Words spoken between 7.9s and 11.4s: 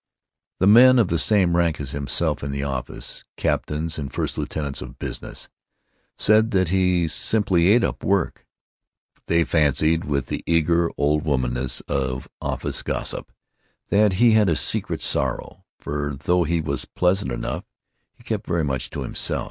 work." They fancied, with the eager old